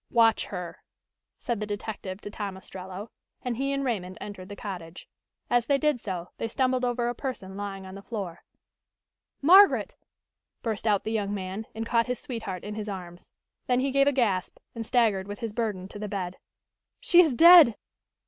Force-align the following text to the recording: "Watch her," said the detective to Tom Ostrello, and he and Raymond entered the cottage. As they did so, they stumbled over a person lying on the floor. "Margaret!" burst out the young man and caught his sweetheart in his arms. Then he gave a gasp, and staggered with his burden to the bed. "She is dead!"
"Watch 0.09 0.45
her," 0.47 0.79
said 1.37 1.59
the 1.59 1.67
detective 1.67 2.21
to 2.21 2.31
Tom 2.31 2.57
Ostrello, 2.57 3.11
and 3.43 3.55
he 3.57 3.71
and 3.71 3.85
Raymond 3.85 4.17
entered 4.19 4.49
the 4.49 4.55
cottage. 4.55 5.07
As 5.47 5.67
they 5.67 5.77
did 5.77 5.99
so, 5.99 6.29
they 6.37 6.47
stumbled 6.47 6.83
over 6.83 7.07
a 7.07 7.13
person 7.13 7.55
lying 7.55 7.85
on 7.85 7.93
the 7.93 8.01
floor. 8.01 8.41
"Margaret!" 9.43 9.95
burst 10.63 10.87
out 10.87 11.03
the 11.03 11.11
young 11.11 11.35
man 11.35 11.67
and 11.75 11.85
caught 11.85 12.07
his 12.07 12.17
sweetheart 12.17 12.63
in 12.63 12.73
his 12.73 12.89
arms. 12.89 13.29
Then 13.67 13.79
he 13.79 13.91
gave 13.91 14.07
a 14.07 14.11
gasp, 14.11 14.57
and 14.73 14.83
staggered 14.87 15.27
with 15.27 15.37
his 15.37 15.53
burden 15.53 15.87
to 15.89 15.99
the 15.99 16.07
bed. 16.09 16.39
"She 16.99 17.21
is 17.21 17.35
dead!" 17.35 17.75